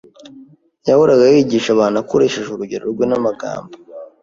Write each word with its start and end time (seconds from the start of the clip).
Yahoraga 0.87 1.23
yigisha 1.33 1.69
abantu 1.73 1.97
akoresheje 2.03 2.47
urugero 2.51 2.83
rwe 2.93 3.05
n’amagambo 3.07 3.71